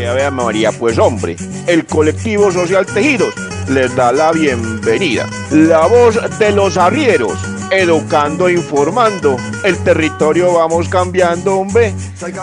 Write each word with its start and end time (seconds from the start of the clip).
Eh, 0.00 0.06
Ave 0.06 0.30
María, 0.30 0.72
pues 0.72 0.98
hombre, 0.98 1.36
el 1.66 1.84
colectivo 1.84 2.50
social 2.50 2.86
Tejidos 2.86 3.34
les 3.68 3.94
da 3.94 4.10
la 4.12 4.32
bienvenida. 4.32 5.26
La 5.50 5.86
voz 5.88 6.18
de 6.38 6.52
los 6.52 6.78
arrieros, 6.78 7.38
educando, 7.70 8.48
informando. 8.48 9.36
El 9.62 9.76
territorio 9.84 10.54
vamos 10.54 10.88
cambiando, 10.88 11.58
hombre. 11.58 11.92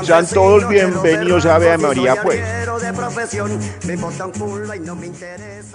Sean 0.04 0.28
todos 0.28 0.70
bienvenidos 0.70 1.48
a 1.48 1.55
Ave 1.55 1.80
María, 1.80 2.18
pues. 2.22 2.41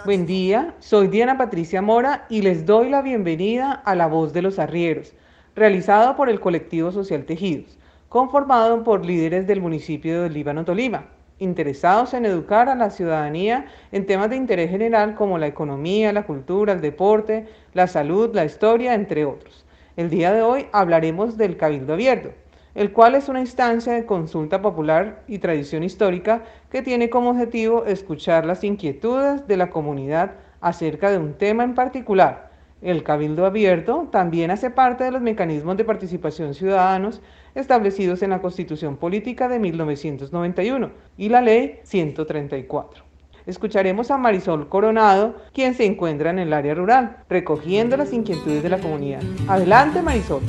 Buen 0.05 0.25
día, 0.25 0.77
soy 0.79 1.09
Diana 1.09 1.37
Patricia 1.37 1.83
Mora 1.83 2.27
y 2.29 2.43
les 2.43 2.64
doy 2.64 2.91
la 2.91 3.03
bienvenida 3.03 3.73
a 3.73 3.96
La 3.96 4.06
Voz 4.06 4.33
de 4.33 4.42
los 4.42 4.61
Arrieros, 4.61 5.14
realizado 5.56 6.14
por 6.14 6.30
el 6.30 6.39
colectivo 6.39 6.92
social 6.92 7.25
Tejidos, 7.25 7.77
conformado 8.09 8.84
por 8.84 9.05
líderes 9.05 9.48
del 9.48 9.61
municipio 9.61 10.23
de 10.23 10.30
Líbano 10.30 10.64
Tolima 10.64 11.06
interesados 11.42 12.14
en 12.14 12.24
educar 12.24 12.69
a 12.69 12.74
la 12.74 12.91
ciudadanía 12.91 13.66
en 13.91 14.06
temas 14.06 14.30
de 14.30 14.37
interés 14.37 14.70
general 14.70 15.14
como 15.14 15.38
la 15.38 15.48
economía, 15.48 16.12
la 16.12 16.24
cultura, 16.24 16.73
el 16.73 16.80
deporte, 16.80 17.46
la 17.74 17.87
salud, 17.87 18.34
la 18.34 18.45
historia, 18.45 18.95
entre 18.95 19.24
otros. 19.24 19.64
El 19.97 20.09
día 20.09 20.33
de 20.33 20.42
hoy 20.42 20.66
hablaremos 20.73 21.36
del 21.36 21.56
Cabildo 21.56 21.95
Abierto, 21.95 22.30
el 22.74 22.92
cual 22.92 23.14
es 23.16 23.28
una 23.28 23.41
instancia 23.41 23.92
de 23.92 24.06
consulta 24.06 24.62
popular 24.62 25.23
y 25.27 25.38
tradición 25.38 25.83
histórica 25.83 26.42
que 26.70 26.83
tiene 26.83 27.10
como 27.10 27.30
objetivo 27.30 27.84
escuchar 27.84 28.47
las 28.47 28.64
inquietudes 28.64 29.47
de 29.47 29.56
la 29.56 29.70
comunidad 29.70 30.33
acerca 30.61 31.11
de 31.11 31.19
un 31.19 31.34
tema 31.34 31.64
en 31.64 31.74
particular 31.74 32.52
el 32.82 33.04
Cabildo 33.04 33.46
Abierto 33.46 34.09
también 34.10 34.50
hace 34.50 34.70
parte 34.70 35.04
de 35.04 35.12
los 35.12 35.22
mecanismos 35.22 35.77
de 35.77 35.84
participación 35.84 36.55
ciudadanos 36.55 37.22
establecidos 37.55 38.22
en 38.22 38.30
la 38.30 38.41
Constitución 38.41 38.97
Política 38.97 39.48
de 39.48 39.58
1991 39.58 40.91
y 41.16 41.28
la 41.28 41.41
Ley 41.41 41.80
134. 41.84 43.05
Escucharemos 43.47 44.11
a 44.11 44.19
Marisol 44.19 44.69
Coronado, 44.69 45.36
quien 45.52 45.74
se 45.74 45.84
encuentra 45.84 46.30
en 46.30 46.39
el 46.39 46.52
área 46.52 46.74
rural, 46.74 47.24
recogiendo 47.28 47.97
las 47.97 48.12
inquietudes 48.12 48.62
de 48.62 48.69
la 48.69 48.78
comunidad. 48.78 49.22
Adelante, 49.48 50.02
Marisol. 50.02 50.42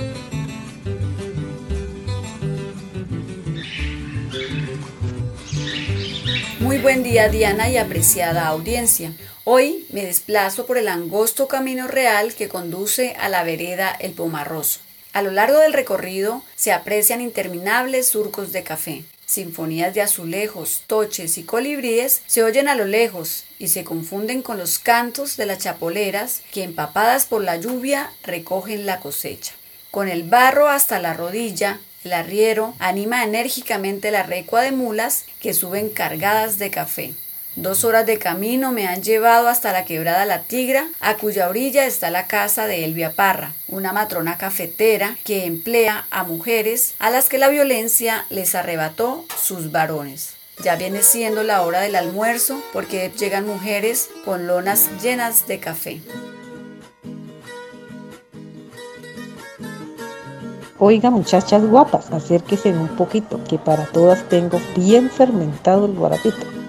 Muy 6.59 6.77
buen 6.77 7.03
día, 7.03 7.29
Diana 7.29 7.69
y 7.69 7.77
apreciada 7.77 8.47
audiencia. 8.47 9.11
Hoy 9.45 9.85
me 9.89 10.05
desplazo 10.05 10.65
por 10.65 10.77
el 10.77 10.87
angosto 10.87 11.49
camino 11.49 11.89
real 11.89 12.33
que 12.33 12.47
conduce 12.47 13.13
a 13.19 13.27
la 13.27 13.43
vereda 13.43 13.91
El 13.91 14.13
Pomarroso. 14.13 14.79
A 15.11 15.21
lo 15.21 15.31
largo 15.31 15.59
del 15.59 15.73
recorrido 15.73 16.41
se 16.55 16.71
aprecian 16.71 17.19
interminables 17.19 18.07
surcos 18.07 18.53
de 18.53 18.63
café. 18.63 19.03
Sinfonías 19.25 19.93
de 19.93 20.01
azulejos, 20.01 20.83
toches 20.87 21.37
y 21.37 21.43
colibríes 21.43 22.21
se 22.25 22.41
oyen 22.41 22.69
a 22.69 22.75
lo 22.75 22.85
lejos 22.85 23.43
y 23.59 23.67
se 23.67 23.83
confunden 23.83 24.43
con 24.43 24.57
los 24.57 24.79
cantos 24.79 25.35
de 25.35 25.45
las 25.45 25.57
chapoleras 25.59 26.41
que 26.53 26.63
empapadas 26.63 27.25
por 27.25 27.43
la 27.43 27.57
lluvia 27.57 28.13
recogen 28.23 28.85
la 28.85 29.01
cosecha. 29.01 29.51
Con 29.91 30.07
el 30.07 30.23
barro 30.23 30.69
hasta 30.69 30.99
la 30.99 31.13
rodilla, 31.15 31.81
el 32.05 32.13
arriero 32.13 32.75
anima 32.79 33.25
enérgicamente 33.25 34.09
la 34.09 34.23
recua 34.23 34.61
de 34.61 34.71
mulas 34.71 35.25
que 35.41 35.53
suben 35.53 35.89
cargadas 35.89 36.57
de 36.59 36.71
café. 36.71 37.13
Dos 37.55 37.83
horas 37.83 38.07
de 38.07 38.17
camino 38.17 38.71
me 38.71 38.87
han 38.87 39.03
llevado 39.03 39.47
hasta 39.47 39.71
la 39.71 39.85
quebrada 39.85 40.25
La 40.25 40.41
Tigra, 40.41 40.87
a 40.99 41.17
cuya 41.17 41.49
orilla 41.49 41.85
está 41.85 42.09
la 42.09 42.25
casa 42.25 42.65
de 42.65 42.83
Elvia 42.83 43.11
Parra, 43.11 43.53
una 43.67 43.93
matrona 43.93 44.39
cafetera 44.39 45.15
que 45.23 45.45
emplea 45.45 46.07
a 46.09 46.23
mujeres 46.23 46.95
a 46.97 47.11
las 47.11 47.29
que 47.29 47.37
la 47.37 47.49
violencia 47.49 48.25
les 48.31 48.55
arrebató 48.55 49.25
sus 49.39 49.71
varones. 49.71 50.33
Ya 50.63 50.77
viene 50.77 51.03
siendo 51.03 51.43
la 51.43 51.61
hora 51.61 51.81
del 51.81 51.95
almuerzo 51.95 52.59
porque 52.73 53.11
llegan 53.19 53.45
mujeres 53.45 54.09
con 54.25 54.47
lonas 54.47 54.89
llenas 55.03 55.45
de 55.47 55.59
café. 55.59 56.01
Oiga 60.79 61.11
muchachas 61.11 61.63
guapas, 61.63 62.11
acérquese 62.11 62.69
un 62.69 62.89
poquito, 62.95 63.39
que 63.47 63.59
para 63.59 63.85
todas 63.85 64.27
tengo 64.27 64.59
bien 64.75 65.11
fermentado 65.11 65.85
el 65.85 65.93
guarapito. 65.93 66.62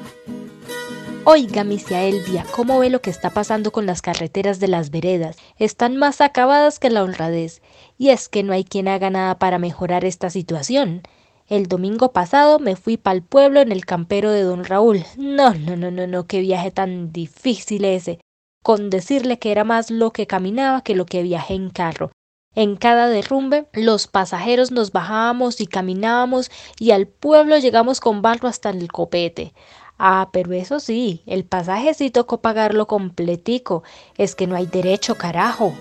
Oiga, 1.26 1.64
misia 1.64 2.02
Elvia, 2.02 2.44
¿cómo 2.54 2.78
ve 2.78 2.90
lo 2.90 3.00
que 3.00 3.08
está 3.08 3.30
pasando 3.30 3.72
con 3.72 3.86
las 3.86 4.02
carreteras 4.02 4.60
de 4.60 4.68
las 4.68 4.90
veredas? 4.90 5.38
Están 5.56 5.96
más 5.96 6.20
acabadas 6.20 6.78
que 6.78 6.90
la 6.90 7.02
honradez. 7.02 7.62
Y 7.96 8.10
es 8.10 8.28
que 8.28 8.42
no 8.42 8.52
hay 8.52 8.62
quien 8.62 8.88
haga 8.88 9.08
nada 9.08 9.38
para 9.38 9.58
mejorar 9.58 10.04
esta 10.04 10.28
situación. 10.28 11.00
El 11.48 11.66
domingo 11.66 12.12
pasado 12.12 12.58
me 12.58 12.76
fui 12.76 12.98
para 12.98 13.16
el 13.16 13.22
pueblo 13.22 13.62
en 13.62 13.72
el 13.72 13.86
campero 13.86 14.30
de 14.32 14.42
don 14.42 14.64
Raúl. 14.64 15.02
No, 15.16 15.54
no, 15.54 15.76
no, 15.76 15.90
no, 15.90 16.06
no, 16.06 16.26
qué 16.26 16.40
viaje 16.40 16.70
tan 16.70 17.10
difícil 17.10 17.86
ese. 17.86 18.20
Con 18.62 18.90
decirle 18.90 19.38
que 19.38 19.50
era 19.50 19.64
más 19.64 19.90
lo 19.90 20.12
que 20.12 20.26
caminaba 20.26 20.82
que 20.82 20.94
lo 20.94 21.06
que 21.06 21.22
viajé 21.22 21.54
en 21.54 21.70
carro. 21.70 22.12
En 22.54 22.76
cada 22.76 23.08
derrumbe, 23.08 23.66
los 23.72 24.06
pasajeros 24.06 24.70
nos 24.70 24.92
bajábamos 24.92 25.60
y 25.60 25.66
caminábamos 25.66 26.50
y 26.78 26.92
al 26.92 27.08
pueblo 27.08 27.58
llegamos 27.58 28.00
con 28.00 28.22
barro 28.22 28.46
hasta 28.46 28.70
el 28.70 28.92
copete. 28.92 29.54
Ah, 29.98 30.28
pero 30.32 30.52
eso 30.52 30.80
sí, 30.80 31.22
el 31.26 31.44
pasaje 31.44 31.94
sí 31.94 32.10
tocó 32.10 32.40
pagarlo 32.40 32.86
completico. 32.86 33.84
Es 34.16 34.34
que 34.34 34.46
no 34.46 34.56
hay 34.56 34.66
derecho, 34.66 35.14
carajo. 35.14 35.72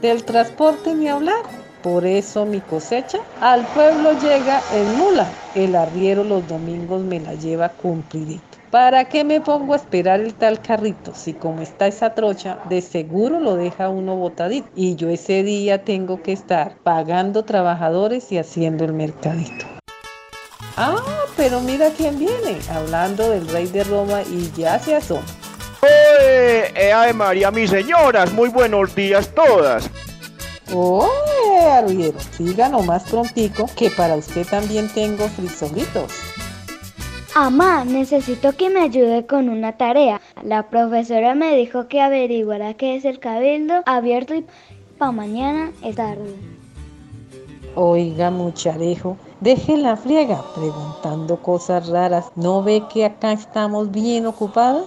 Del 0.00 0.24
transporte 0.24 0.94
ni 0.94 1.08
hablar. 1.08 1.42
Por 1.82 2.04
eso 2.04 2.44
mi 2.44 2.60
cosecha 2.60 3.18
al 3.40 3.64
pueblo 3.68 4.12
llega 4.20 4.60
en 4.74 4.98
mula. 4.98 5.30
El 5.54 5.76
arriero 5.76 6.24
los 6.24 6.46
domingos 6.48 7.02
me 7.02 7.20
la 7.20 7.34
lleva 7.34 7.68
cumplidito. 7.68 8.42
¿Para 8.70 9.04
qué 9.04 9.22
me 9.22 9.40
pongo 9.40 9.72
a 9.72 9.76
esperar 9.76 10.20
el 10.20 10.34
tal 10.34 10.60
carrito? 10.60 11.14
Si 11.14 11.32
como 11.32 11.62
está 11.62 11.86
esa 11.86 12.14
trocha, 12.14 12.58
de 12.68 12.82
seguro 12.82 13.38
lo 13.38 13.54
deja 13.54 13.88
uno 13.88 14.16
botadito. 14.16 14.68
Y 14.74 14.96
yo 14.96 15.08
ese 15.08 15.44
día 15.44 15.84
tengo 15.84 16.22
que 16.22 16.32
estar 16.32 16.76
pagando 16.82 17.44
trabajadores 17.44 18.32
y 18.32 18.38
haciendo 18.38 18.84
el 18.84 18.92
mercadito. 18.92 19.64
Ah, 20.76 20.96
pero 21.36 21.60
mira 21.60 21.90
quién 21.90 22.18
viene, 22.18 22.58
hablando 22.70 23.30
del 23.30 23.46
rey 23.48 23.66
de 23.66 23.84
Roma 23.84 24.22
y 24.22 24.50
ya 24.56 24.78
se 24.78 24.96
asoma. 24.96 25.26
¡Oye! 25.82 26.72
Eh, 26.74 26.92
¡Ave 26.92 27.12
María, 27.12 27.50
mis 27.50 27.70
señoras! 27.70 28.32
Muy 28.32 28.48
buenos 28.48 28.94
días 28.94 29.32
todas. 29.34 29.90
¡Oye, 30.72 31.60
arriero! 31.70 32.18
Siga 32.36 32.68
nomás 32.68 33.04
prontico, 33.04 33.68
que 33.76 33.90
para 33.90 34.16
usted 34.16 34.46
también 34.46 34.88
tengo 34.88 35.28
frisolitos. 35.28 36.12
Amá, 37.34 37.84
necesito 37.84 38.52
que 38.56 38.70
me 38.70 38.80
ayude 38.80 39.26
con 39.26 39.50
una 39.50 39.72
tarea. 39.72 40.22
La 40.42 40.70
profesora 40.70 41.34
me 41.34 41.54
dijo 41.54 41.86
que 41.86 42.00
averiguara 42.00 42.72
qué 42.74 42.96
es 42.96 43.04
el 43.04 43.18
cabildo 43.18 43.82
abierto 43.84 44.34
y 44.34 44.46
para 44.96 45.12
mañana 45.12 45.70
es 45.84 45.96
tarde. 45.96 46.34
Oiga, 47.74 48.30
mucharejo, 48.30 49.18
deje 49.40 49.76
la 49.76 49.96
friega 49.96 50.42
preguntando 50.54 51.36
cosas 51.36 51.88
raras. 51.88 52.26
¿No 52.36 52.62
ve 52.62 52.82
que 52.92 53.04
acá 53.04 53.32
estamos 53.32 53.90
bien 53.90 54.26
ocupadas? 54.26 54.86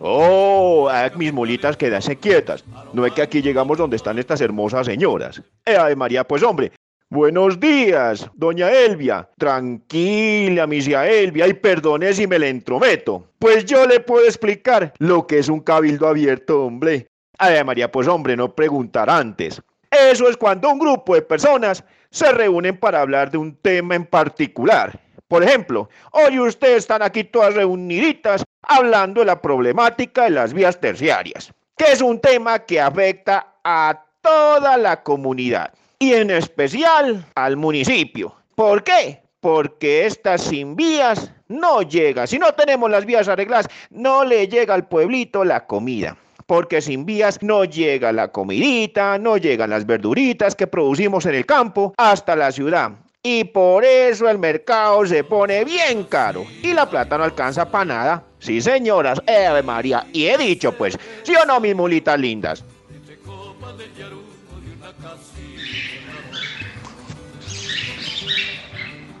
Oh, 0.00 0.88
mis 1.16 1.32
mulitas, 1.32 1.76
quédase 1.76 2.16
quietas. 2.16 2.64
No 2.92 3.04
es 3.04 3.12
que 3.12 3.22
aquí 3.22 3.42
llegamos 3.42 3.78
donde 3.78 3.96
están 3.96 4.18
estas 4.18 4.40
hermosas 4.40 4.86
señoras. 4.86 5.42
Eh, 5.64 5.76
Ave 5.76 5.96
María, 5.96 6.24
pues 6.24 6.42
hombre. 6.42 6.72
Buenos 7.10 7.58
días, 7.58 8.28
doña 8.34 8.70
Elvia. 8.70 9.28
Tranquila, 9.38 10.66
misia 10.66 11.08
Elvia, 11.08 11.48
y 11.48 11.54
perdone 11.54 12.12
si 12.12 12.26
me 12.26 12.38
le 12.38 12.50
entrometo. 12.50 13.32
Pues 13.38 13.64
yo 13.64 13.86
le 13.86 14.00
puedo 14.00 14.26
explicar 14.26 14.92
lo 14.98 15.26
que 15.26 15.38
es 15.38 15.48
un 15.48 15.60
cabildo 15.60 16.06
abierto, 16.06 16.66
hombre. 16.66 17.08
Ave 17.38 17.64
María, 17.64 17.90
pues 17.90 18.06
hombre, 18.08 18.36
no 18.36 18.54
preguntar 18.54 19.08
antes. 19.08 19.62
Eso 19.90 20.28
es 20.28 20.36
cuando 20.36 20.70
un 20.70 20.78
grupo 20.78 21.14
de 21.14 21.22
personas 21.22 21.82
se 22.10 22.32
reúnen 22.32 22.76
para 22.76 23.00
hablar 23.00 23.30
de 23.30 23.38
un 23.38 23.56
tema 23.56 23.94
en 23.94 24.06
particular. 24.06 24.98
Por 25.28 25.42
ejemplo, 25.44 25.90
hoy 26.12 26.38
ustedes 26.40 26.78
están 26.78 27.02
aquí 27.02 27.24
todas 27.24 27.54
reuniditas 27.54 28.44
hablando 28.62 29.20
de 29.20 29.26
la 29.26 29.40
problemática 29.40 30.24
de 30.24 30.30
las 30.30 30.54
vías 30.54 30.80
terciarias, 30.80 31.52
que 31.76 31.92
es 31.92 32.00
un 32.00 32.20
tema 32.20 32.60
que 32.60 32.80
afecta 32.80 33.54
a 33.62 34.04
toda 34.22 34.76
la 34.76 35.02
comunidad 35.02 35.72
y 35.98 36.14
en 36.14 36.30
especial 36.30 37.26
al 37.34 37.56
municipio. 37.56 38.34
¿Por 38.54 38.82
qué? 38.82 39.22
Porque 39.40 40.06
estas 40.06 40.42
sin 40.42 40.74
vías 40.74 41.30
no 41.46 41.82
llega. 41.82 42.26
Si 42.26 42.38
no 42.38 42.52
tenemos 42.54 42.90
las 42.90 43.04
vías 43.04 43.28
arregladas, 43.28 43.68
no 43.90 44.24
le 44.24 44.48
llega 44.48 44.74
al 44.74 44.88
pueblito 44.88 45.44
la 45.44 45.66
comida 45.66 46.16
porque 46.48 46.80
sin 46.80 47.04
vías 47.04 47.42
no 47.42 47.66
llega 47.66 48.10
la 48.10 48.28
comidita, 48.28 49.18
no 49.18 49.36
llegan 49.36 49.68
las 49.68 49.84
verduritas 49.84 50.56
que 50.56 50.66
producimos 50.66 51.26
en 51.26 51.34
el 51.34 51.44
campo 51.44 51.92
hasta 51.98 52.34
la 52.34 52.50
ciudad. 52.50 52.92
Y 53.22 53.44
por 53.44 53.84
eso 53.84 54.30
el 54.30 54.38
mercado 54.38 55.04
se 55.04 55.24
pone 55.24 55.62
bien 55.66 56.04
caro 56.04 56.46
y 56.62 56.72
la 56.72 56.88
plata 56.88 57.18
no 57.18 57.24
alcanza 57.24 57.70
para 57.70 57.84
nada. 57.84 58.24
Sí, 58.38 58.62
señoras, 58.62 59.20
Ave 59.26 59.62
María, 59.62 60.06
y 60.14 60.24
he 60.24 60.38
dicho 60.38 60.72
pues, 60.72 60.98
¿sí 61.22 61.34
o 61.36 61.44
no, 61.44 61.60
mis 61.60 61.76
mulitas 61.76 62.18
lindas? 62.18 62.64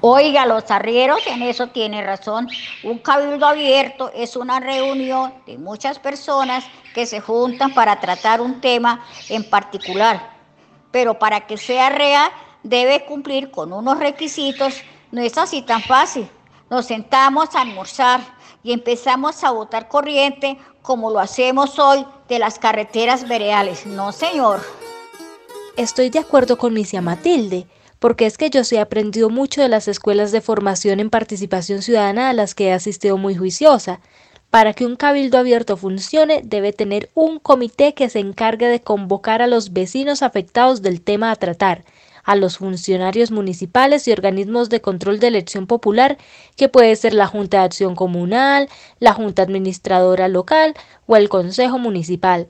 Oiga, 0.00 0.46
los 0.46 0.70
arrieros 0.70 1.26
en 1.26 1.42
eso 1.42 1.66
tiene 1.68 2.04
razón. 2.04 2.48
Un 2.84 2.98
cabildo 2.98 3.46
abierto 3.46 4.12
es 4.14 4.36
una 4.36 4.60
reunión 4.60 5.34
de 5.44 5.58
muchas 5.58 5.98
personas 5.98 6.64
que 6.94 7.04
se 7.04 7.20
juntan 7.20 7.74
para 7.74 7.98
tratar 7.98 8.40
un 8.40 8.60
tema 8.60 9.04
en 9.28 9.42
particular. 9.42 10.30
Pero 10.92 11.18
para 11.18 11.46
que 11.48 11.56
sea 11.56 11.88
real 11.88 12.30
debe 12.62 13.04
cumplir 13.06 13.50
con 13.50 13.72
unos 13.72 13.98
requisitos. 13.98 14.82
No 15.10 15.20
es 15.20 15.36
así 15.36 15.62
tan 15.62 15.82
fácil. 15.82 16.28
Nos 16.70 16.86
sentamos 16.86 17.56
a 17.56 17.62
almorzar 17.62 18.20
y 18.62 18.72
empezamos 18.72 19.42
a 19.42 19.50
botar 19.50 19.88
corriente 19.88 20.58
como 20.80 21.10
lo 21.10 21.18
hacemos 21.18 21.76
hoy 21.78 22.06
de 22.28 22.38
las 22.38 22.60
carreteras 22.60 23.26
vereales. 23.26 23.84
No, 23.84 24.12
señor. 24.12 24.60
Estoy 25.76 26.10
de 26.10 26.20
acuerdo 26.20 26.56
con 26.56 26.72
Misia 26.72 27.00
Matilde 27.00 27.66
porque 27.98 28.26
es 28.26 28.38
que 28.38 28.50
yo 28.50 28.64
sí 28.64 28.76
he 28.76 28.80
aprendido 28.80 29.30
mucho 29.30 29.60
de 29.60 29.68
las 29.68 29.88
escuelas 29.88 30.32
de 30.32 30.40
formación 30.40 31.00
en 31.00 31.10
participación 31.10 31.82
ciudadana 31.82 32.30
a 32.30 32.32
las 32.32 32.54
que 32.54 32.68
he 32.68 32.72
asistido 32.72 33.16
muy 33.16 33.34
juiciosa. 33.34 34.00
Para 34.50 34.72
que 34.72 34.86
un 34.86 34.96
cabildo 34.96 35.36
abierto 35.36 35.76
funcione, 35.76 36.40
debe 36.42 36.72
tener 36.72 37.10
un 37.14 37.38
comité 37.38 37.92
que 37.94 38.08
se 38.08 38.20
encargue 38.20 38.66
de 38.66 38.80
convocar 38.80 39.42
a 39.42 39.46
los 39.46 39.72
vecinos 39.72 40.22
afectados 40.22 40.80
del 40.80 41.02
tema 41.02 41.30
a 41.30 41.36
tratar, 41.36 41.84
a 42.24 42.34
los 42.34 42.58
funcionarios 42.58 43.30
municipales 43.30 44.08
y 44.08 44.12
organismos 44.12 44.70
de 44.70 44.80
control 44.80 45.18
de 45.18 45.28
elección 45.28 45.66
popular, 45.66 46.16
que 46.56 46.68
puede 46.68 46.96
ser 46.96 47.12
la 47.12 47.26
Junta 47.26 47.58
de 47.58 47.64
Acción 47.64 47.94
Comunal, 47.94 48.68
la 49.00 49.12
Junta 49.12 49.42
Administradora 49.42 50.28
Local 50.28 50.74
o 51.06 51.16
el 51.16 51.28
Consejo 51.28 51.78
Municipal. 51.78 52.48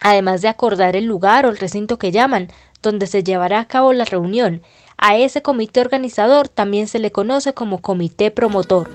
Además 0.00 0.42
de 0.42 0.48
acordar 0.48 0.96
el 0.96 1.06
lugar 1.06 1.46
o 1.46 1.50
el 1.50 1.56
recinto 1.56 1.98
que 1.98 2.12
llaman, 2.12 2.48
donde 2.84 3.08
se 3.08 3.24
llevará 3.24 3.58
a 3.58 3.66
cabo 3.66 3.92
la 3.92 4.04
reunión. 4.04 4.62
A 4.96 5.16
ese 5.16 5.42
comité 5.42 5.80
organizador 5.80 6.48
también 6.48 6.86
se 6.86 7.00
le 7.00 7.10
conoce 7.10 7.52
como 7.52 7.82
comité 7.82 8.30
promotor. 8.30 8.88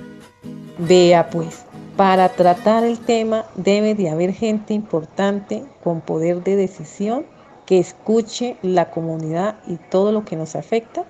Vea 0.78 1.30
pues, 1.30 1.66
para 1.98 2.30
tratar 2.30 2.86
el 2.86 2.98
tema 3.00 3.44
debe 3.56 3.96
de 3.96 4.10
haber 4.10 4.32
gente 4.32 4.74
importante 4.74 5.66
con 5.84 6.00
poder 6.00 6.42
de 6.44 6.56
decisión 6.56 7.26
que 7.66 7.80
escuche 7.80 8.56
la 8.62 8.90
comunidad 8.90 9.58
y 9.68 9.76
todo 9.76 10.14
lo 10.14 10.24
que 10.24 10.38
nos 10.38 10.56
afecta. 10.56 11.04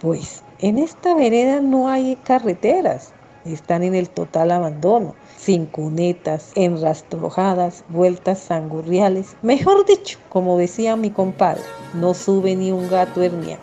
Pues 0.00 0.42
en 0.58 0.78
esta 0.78 1.14
vereda 1.14 1.60
no 1.60 1.88
hay 1.88 2.16
carreteras, 2.16 3.14
están 3.44 3.82
en 3.82 3.94
el 3.94 4.08
total 4.10 4.50
abandono 4.50 5.14
sin 5.36 5.66
cunetas, 5.66 6.52
enrastrojadas, 6.54 7.84
vueltas 7.88 8.38
sangurriales. 8.38 9.36
Mejor 9.42 9.84
dicho, 9.84 10.18
como 10.28 10.56
decía 10.56 10.94
mi 10.94 11.10
compadre, 11.10 11.62
no 11.94 12.14
sube 12.14 12.54
ni 12.54 12.70
un 12.70 12.88
gato 12.88 13.22
herniano. 13.22 13.62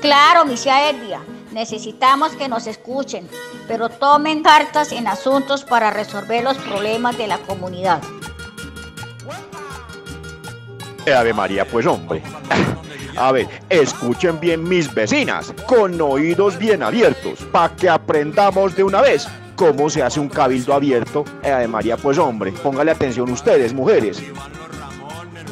Claro, 0.00 0.44
misia 0.46 0.88
Elvia, 0.88 1.20
necesitamos 1.52 2.32
que 2.32 2.48
nos 2.48 2.66
escuchen, 2.66 3.28
pero 3.68 3.88
tomen 3.88 4.42
cartas 4.42 4.92
en 4.92 5.06
asuntos 5.06 5.64
para 5.64 5.90
resolver 5.90 6.42
los 6.42 6.56
problemas 6.58 7.18
de 7.18 7.26
la 7.26 7.38
comunidad. 7.38 8.00
Ave 11.06 11.34
María, 11.34 11.66
pues 11.68 11.86
hombre. 11.86 12.22
A 13.16 13.32
ver, 13.32 13.46
escuchen 13.68 14.40
bien 14.40 14.64
mis 14.64 14.92
vecinas, 14.92 15.54
con 15.66 16.00
oídos 16.00 16.58
bien 16.58 16.82
abiertos, 16.82 17.40
para 17.52 17.74
que 17.76 17.88
aprendamos 17.88 18.74
de 18.74 18.82
una 18.82 19.00
vez 19.00 19.28
cómo 19.56 19.88
se 19.88 20.02
hace 20.02 20.18
un 20.18 20.28
cabildo 20.28 20.74
abierto. 20.74 21.24
Eh, 21.42 21.66
María, 21.68 21.96
pues 21.96 22.18
hombre, 22.18 22.52
póngale 22.52 22.90
atención 22.90 23.30
ustedes, 23.30 23.72
mujeres. 23.72 24.22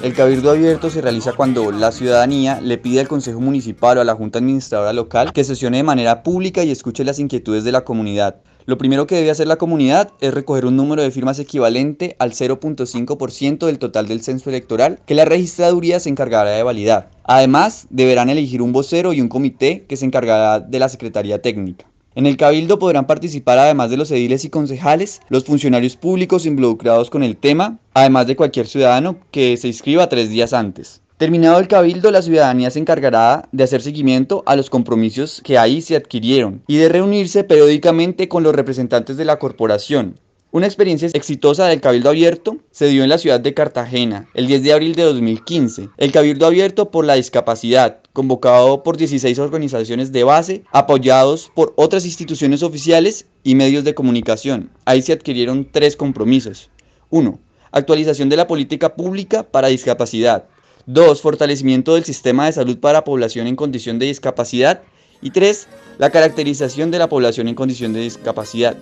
El 0.02 0.14
cabildo 0.14 0.50
abierto 0.50 0.90
se 0.90 1.00
realiza 1.00 1.32
cuando 1.32 1.70
la 1.70 1.92
ciudadanía 1.92 2.60
le 2.60 2.76
pide 2.76 2.98
al 2.98 3.06
Consejo 3.06 3.40
Municipal 3.40 3.98
o 3.98 4.00
a 4.00 4.04
la 4.04 4.16
Junta 4.16 4.40
Administradora 4.40 4.92
Local 4.92 5.32
que 5.32 5.44
sesione 5.44 5.76
de 5.76 5.84
manera 5.84 6.24
pública 6.24 6.64
y 6.64 6.72
escuche 6.72 7.04
las 7.04 7.20
inquietudes 7.20 7.62
de 7.62 7.70
la 7.70 7.82
comunidad. 7.84 8.40
Lo 8.64 8.78
primero 8.78 9.08
que 9.08 9.16
debe 9.16 9.30
hacer 9.30 9.48
la 9.48 9.56
comunidad 9.56 10.10
es 10.20 10.32
recoger 10.32 10.66
un 10.66 10.76
número 10.76 11.02
de 11.02 11.10
firmas 11.10 11.38
equivalente 11.40 12.14
al 12.20 12.32
0.5% 12.32 13.66
del 13.66 13.78
total 13.80 14.06
del 14.06 14.22
censo 14.22 14.50
electoral 14.50 15.00
que 15.04 15.16
la 15.16 15.24
registraduría 15.24 15.98
se 15.98 16.10
encargará 16.10 16.50
de 16.50 16.62
validar. 16.62 17.10
Además, 17.24 17.86
deberán 17.90 18.30
elegir 18.30 18.62
un 18.62 18.72
vocero 18.72 19.12
y 19.12 19.20
un 19.20 19.28
comité 19.28 19.84
que 19.88 19.96
se 19.96 20.04
encargará 20.04 20.60
de 20.60 20.78
la 20.78 20.88
Secretaría 20.88 21.42
Técnica. 21.42 21.86
En 22.14 22.26
el 22.26 22.36
cabildo 22.36 22.78
podrán 22.78 23.06
participar 23.06 23.58
además 23.58 23.90
de 23.90 23.96
los 23.96 24.10
ediles 24.10 24.44
y 24.44 24.50
concejales, 24.50 25.20
los 25.28 25.44
funcionarios 25.44 25.96
públicos 25.96 26.46
involucrados 26.46 27.10
con 27.10 27.22
el 27.22 27.36
tema, 27.36 27.78
además 27.94 28.26
de 28.26 28.36
cualquier 28.36 28.68
ciudadano 28.68 29.16
que 29.30 29.56
se 29.56 29.68
inscriba 29.68 30.08
tres 30.08 30.28
días 30.28 30.52
antes. 30.52 31.00
Terminado 31.22 31.60
el 31.60 31.68
cabildo, 31.68 32.10
la 32.10 32.20
ciudadanía 32.20 32.72
se 32.72 32.80
encargará 32.80 33.48
de 33.52 33.62
hacer 33.62 33.80
seguimiento 33.80 34.42
a 34.44 34.56
los 34.56 34.68
compromisos 34.68 35.40
que 35.44 35.56
ahí 35.56 35.80
se 35.80 35.94
adquirieron 35.94 36.64
y 36.66 36.78
de 36.78 36.88
reunirse 36.88 37.44
periódicamente 37.44 38.26
con 38.26 38.42
los 38.42 38.52
representantes 38.52 39.16
de 39.16 39.24
la 39.24 39.38
corporación, 39.38 40.18
una 40.50 40.66
experiencia 40.66 41.08
exitosa 41.12 41.66
del 41.68 41.80
Cabildo 41.80 42.08
Abierto 42.08 42.56
se 42.72 42.88
dio 42.88 43.04
en 43.04 43.08
la 43.08 43.18
ciudad 43.18 43.38
de 43.38 43.54
Cartagena 43.54 44.28
el 44.34 44.48
10 44.48 44.64
de 44.64 44.72
abril 44.72 44.96
de 44.96 45.04
2015. 45.04 45.90
El 45.96 46.10
Cabildo 46.10 46.44
Abierto 46.44 46.90
por 46.90 47.04
la 47.04 47.14
Discapacidad, 47.14 48.00
convocado 48.12 48.82
por 48.82 48.96
16 48.96 49.38
organizaciones 49.38 50.10
de 50.10 50.24
base, 50.24 50.64
apoyados 50.72 51.52
por 51.54 51.72
otras 51.76 52.04
instituciones 52.04 52.64
oficiales 52.64 53.26
y 53.44 53.54
medios 53.54 53.84
de 53.84 53.94
comunicación. 53.94 54.70
Ahí 54.86 55.02
se 55.02 55.12
adquirieron 55.12 55.68
tres 55.70 55.94
compromisos. 55.94 56.68
1. 57.10 57.38
Actualización 57.70 58.28
de 58.28 58.38
la 58.38 58.48
política 58.48 58.96
pública 58.96 59.44
para 59.44 59.68
discapacidad. 59.68 60.46
2. 60.86 61.22
Fortalecimiento 61.22 61.94
del 61.94 62.04
sistema 62.04 62.46
de 62.46 62.52
salud 62.52 62.78
para 62.78 63.04
población 63.04 63.46
en 63.46 63.56
condición 63.56 63.98
de 63.98 64.06
discapacidad. 64.06 64.82
Y 65.20 65.30
3. 65.30 65.68
La 65.98 66.10
caracterización 66.10 66.90
de 66.90 66.98
la 66.98 67.08
población 67.08 67.48
en 67.48 67.54
condición 67.54 67.92
de 67.92 68.00
discapacidad. 68.00 68.76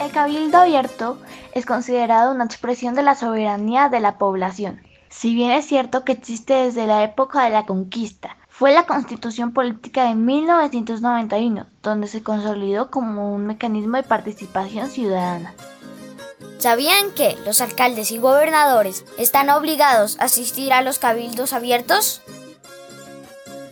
El 0.00 0.10
cabildo 0.10 0.58
abierto 0.58 1.18
es 1.52 1.64
considerado 1.66 2.32
una 2.32 2.44
expresión 2.44 2.94
de 2.94 3.02
la 3.02 3.14
soberanía 3.14 3.88
de 3.88 4.00
la 4.00 4.18
población. 4.18 4.80
Si 5.08 5.34
bien 5.34 5.52
es 5.52 5.66
cierto 5.66 6.04
que 6.04 6.12
existe 6.12 6.54
desde 6.54 6.86
la 6.86 7.04
época 7.04 7.44
de 7.44 7.50
la 7.50 7.66
conquista, 7.66 8.36
fue 8.48 8.72
la 8.72 8.86
constitución 8.86 9.52
política 9.52 10.08
de 10.08 10.14
1991 10.16 11.66
donde 11.82 12.08
se 12.08 12.22
consolidó 12.22 12.90
como 12.90 13.32
un 13.32 13.46
mecanismo 13.46 13.96
de 13.96 14.02
participación 14.02 14.88
ciudadana. 14.88 15.54
¿Sabían 16.64 17.10
que 17.10 17.36
los 17.44 17.60
alcaldes 17.60 18.10
y 18.10 18.16
gobernadores 18.16 19.04
están 19.18 19.50
obligados 19.50 20.18
a 20.18 20.24
asistir 20.24 20.72
a 20.72 20.80
los 20.80 20.98
cabildos 20.98 21.52
abiertos? 21.52 22.22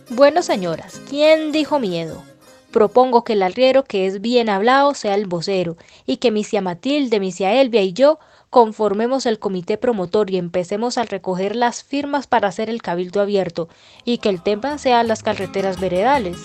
Bueno, 0.09 0.43
señoras, 0.43 1.01
¿quién 1.09 1.51
dijo 1.51 1.79
miedo? 1.79 2.21
Propongo 2.69 3.23
que 3.23 3.33
el 3.33 3.41
arriero 3.41 3.83
que 3.83 4.05
es 4.05 4.21
bien 4.21 4.47
hablado 4.47 4.93
sea 4.93 5.15
el 5.15 5.25
vocero 5.25 5.75
y 6.05 6.17
que 6.17 6.29
misia 6.29 6.61
Matilde, 6.61 7.19
misia 7.19 7.59
Elvia 7.59 7.81
y 7.81 7.93
yo 7.93 8.19
conformemos 8.51 9.25
el 9.25 9.39
comité 9.39 9.79
promotor 9.79 10.29
y 10.29 10.37
empecemos 10.37 10.99
a 10.99 11.03
recoger 11.03 11.55
las 11.55 11.83
firmas 11.83 12.27
para 12.27 12.49
hacer 12.49 12.69
el 12.69 12.83
cabildo 12.83 13.21
abierto 13.21 13.69
y 14.05 14.19
que 14.19 14.29
el 14.29 14.43
tema 14.43 14.77
sea 14.77 15.01
las 15.01 15.23
carreteras 15.23 15.79
veredales. 15.79 16.37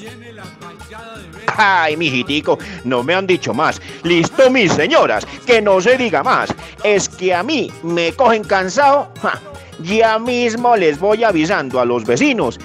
Ay, 1.61 1.97
mijitico, 1.97 2.57
no 2.85 3.03
me 3.03 3.15
han 3.15 3.27
dicho 3.27 3.53
más. 3.53 3.83
Listo, 4.05 4.49
mis 4.49 4.73
señoras, 4.73 5.27
que 5.45 5.61
no 5.61 5.81
se 5.81 5.99
diga 5.99 6.23
más. 6.23 6.55
Es 6.85 7.09
que 7.09 7.35
a 7.35 7.43
mí 7.43 7.69
me 7.83 8.13
cogen 8.13 8.45
cansado. 8.45 9.09
Ya 9.81 10.21
mismo 10.21 10.77
les 10.77 11.01
voy 11.01 11.25
avisando 11.25 11.81
a 11.81 11.85
los 11.85 12.05
vecinos 12.05 12.61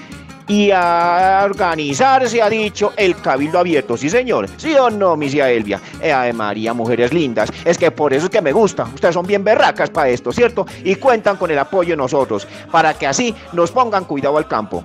y 0.47 0.69
a 0.71 1.41
organizarse, 1.43 2.39
ha 2.39 2.49
dicho 2.49 2.93
el 2.95 3.15
Cabildo 3.15 3.57
Abierto. 3.57 3.97
Sí, 3.97 4.11
señor. 4.11 4.47
¿Sí 4.57 4.75
o 4.75 4.91
no, 4.91 5.15
misia 5.15 5.49
Elvia? 5.49 5.81
Eh, 5.99 6.31
María, 6.33 6.73
mujeres 6.73 7.11
lindas. 7.13 7.49
Es 7.65 7.79
que 7.79 7.89
por 7.89 8.13
eso 8.13 8.25
es 8.25 8.29
que 8.29 8.41
me 8.41 8.51
gusta. 8.51 8.83
Ustedes 8.83 9.15
son 9.15 9.25
bien 9.25 9.43
berracas 9.43 9.89
para 9.89 10.09
esto, 10.09 10.31
¿cierto? 10.31 10.67
Y 10.83 10.95
cuentan 10.95 11.37
con 11.37 11.49
el 11.49 11.57
apoyo 11.57 11.91
de 11.91 11.97
nosotros, 11.97 12.47
para 12.71 12.93
que 12.93 13.07
así 13.07 13.33
nos 13.53 13.71
pongan 13.71 14.05
cuidado 14.05 14.37
al 14.37 14.47
campo. 14.47 14.83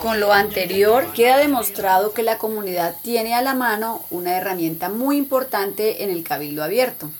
Con 0.00 0.20
lo 0.20 0.32
anterior, 0.32 1.12
queda 1.14 1.38
demostrado 1.38 2.12
que 2.12 2.22
la 2.22 2.38
comunidad 2.38 2.94
tiene 3.02 3.34
a 3.34 3.42
la 3.42 3.54
mano 3.54 4.04
una 4.10 4.36
herramienta 4.36 4.88
muy 4.88 5.16
importante 5.16 6.04
en 6.04 6.10
el 6.10 6.22
Cabildo 6.22 6.62
Abierto 6.62 7.10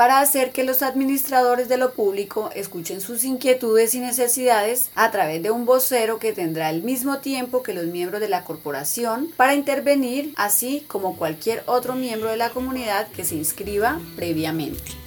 para 0.00 0.20
hacer 0.20 0.50
que 0.50 0.64
los 0.64 0.82
administradores 0.82 1.68
de 1.68 1.76
lo 1.76 1.92
público 1.92 2.48
escuchen 2.54 3.02
sus 3.02 3.22
inquietudes 3.22 3.94
y 3.94 4.00
necesidades 4.00 4.88
a 4.94 5.10
través 5.10 5.42
de 5.42 5.50
un 5.50 5.66
vocero 5.66 6.18
que 6.18 6.32
tendrá 6.32 6.70
el 6.70 6.82
mismo 6.82 7.18
tiempo 7.18 7.62
que 7.62 7.74
los 7.74 7.84
miembros 7.84 8.22
de 8.22 8.30
la 8.30 8.42
corporación 8.42 9.30
para 9.36 9.54
intervenir, 9.54 10.32
así 10.38 10.86
como 10.88 11.18
cualquier 11.18 11.62
otro 11.66 11.94
miembro 11.96 12.30
de 12.30 12.38
la 12.38 12.48
comunidad 12.48 13.08
que 13.08 13.26
se 13.26 13.34
inscriba 13.34 14.00
previamente. 14.16 14.99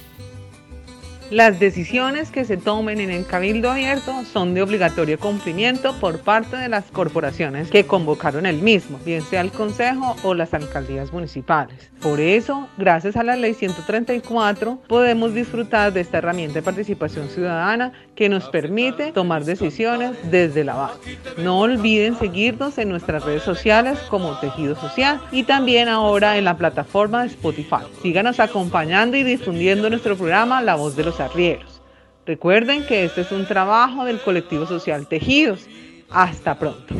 Las 1.30 1.58
decisiones 1.58 2.30
que 2.30 2.44
se 2.44 2.58
tomen 2.58 3.00
en 3.00 3.10
el 3.10 3.26
cabildo 3.26 3.70
abierto 3.70 4.24
son 4.24 4.52
de 4.52 4.60
obligatorio 4.60 5.18
cumplimiento 5.18 5.98
por 5.98 6.20
parte 6.20 6.56
de 6.56 6.68
las 6.68 6.84
corporaciones 6.90 7.70
que 7.70 7.86
convocaron 7.86 8.44
el 8.44 8.60
mismo, 8.60 9.00
bien 9.06 9.22
sea 9.22 9.40
el 9.40 9.50
Consejo 9.50 10.16
o 10.22 10.34
las 10.34 10.52
alcaldías 10.52 11.12
municipales. 11.12 11.90
Por 12.00 12.20
eso, 12.20 12.68
gracias 12.76 13.16
a 13.16 13.24
la 13.24 13.36
ley 13.36 13.54
134, 13.54 14.82
podemos 14.86 15.32
disfrutar 15.32 15.94
de 15.94 16.02
esta 16.02 16.18
herramienta 16.18 16.54
de 16.54 16.62
participación 16.62 17.30
ciudadana 17.30 17.92
que 18.14 18.28
nos 18.28 18.48
permite 18.50 19.10
tomar 19.12 19.44
decisiones 19.44 20.12
desde 20.30 20.62
la 20.62 20.74
base. 20.74 21.18
No 21.38 21.60
olviden 21.60 22.16
seguirnos 22.18 22.76
en 22.76 22.90
nuestras 22.90 23.24
redes 23.24 23.42
sociales 23.42 23.98
como 24.10 24.38
Tejido 24.38 24.76
Social 24.76 25.20
y 25.32 25.44
también 25.44 25.88
ahora 25.88 26.36
en 26.36 26.44
la 26.44 26.58
plataforma 26.58 27.22
de 27.22 27.28
Spotify. 27.28 27.84
Síganos 28.02 28.38
acompañando 28.38 29.16
y 29.16 29.22
difundiendo 29.22 29.88
nuestro 29.88 30.16
programa 30.16 30.60
La 30.60 30.74
Voz 30.74 30.94
de 30.96 31.04
los 31.04 31.20
Recuerden 32.26 32.86
que 32.86 33.04
este 33.04 33.20
es 33.20 33.32
un 33.32 33.46
trabajo 33.46 34.04
del 34.04 34.20
colectivo 34.20 34.66
social 34.66 35.06
Tejidos. 35.06 35.68
Hasta 36.10 36.58
pronto. 36.58 36.94